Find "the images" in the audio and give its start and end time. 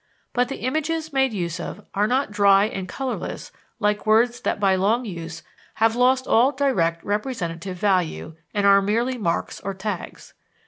0.49-1.13